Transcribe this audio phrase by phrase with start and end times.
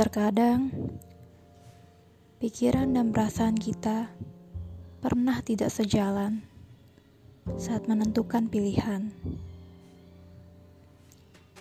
[0.00, 0.72] Terkadang,
[2.40, 4.08] pikiran dan perasaan kita
[5.04, 6.40] pernah tidak sejalan
[7.60, 9.12] saat menentukan pilihan.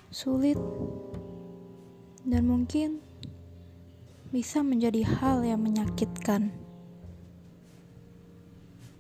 [0.08, 0.56] Sulit
[2.24, 3.04] dan mungkin
[4.32, 6.56] bisa menjadi hal yang menyakitkan.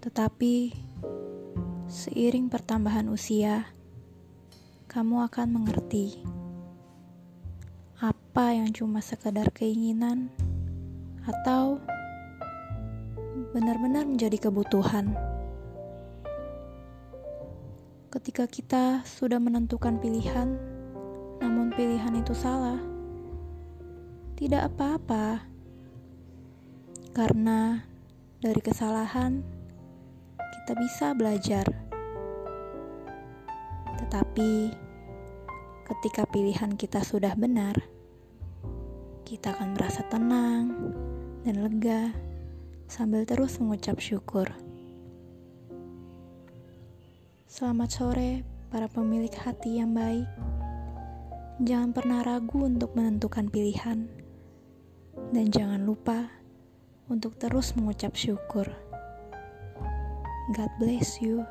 [0.03, 0.75] Tetapi,
[1.87, 3.71] seiring pertambahan usia,
[4.91, 6.38] kamu akan mengerti
[7.99, 10.31] apa yang cuma sekedar keinginan
[11.27, 11.83] atau
[13.51, 15.11] benar-benar menjadi kebutuhan.
[18.07, 20.55] Ketika kita sudah menentukan pilihan,
[21.43, 22.79] namun pilihan itu salah,
[24.39, 25.43] tidak apa-apa,
[27.11, 27.83] karena
[28.39, 29.43] dari kesalahan
[30.39, 31.67] kita bisa belajar.
[33.99, 34.87] Tetapi
[35.89, 37.73] ketika pilihan kita sudah benar,
[39.25, 40.93] kita akan merasa tenang
[41.41, 42.13] dan lega
[42.85, 44.45] sambil terus mengucap syukur.
[47.49, 50.29] Selamat sore, para pemilik hati yang baik.
[51.65, 54.05] Jangan pernah ragu untuk menentukan pilihan,
[55.33, 56.29] dan jangan lupa
[57.09, 58.69] untuk terus mengucap syukur.
[60.53, 61.41] God bless you.